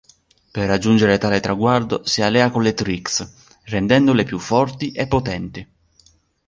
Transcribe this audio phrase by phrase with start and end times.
[0.51, 3.31] Per raggiungere tale traguardo, si allea con le Trix,
[3.65, 5.69] rendendole più forti e potenti.